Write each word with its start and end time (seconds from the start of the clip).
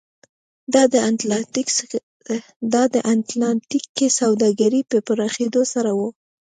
دا 2.73 2.83
د 2.93 2.95
اتلانتیک 3.13 3.85
کې 3.97 4.07
سوداګرۍ 4.19 4.81
په 4.91 4.97
پراخېدو 5.07 5.61
سره 5.73 5.91
و. 5.97 5.99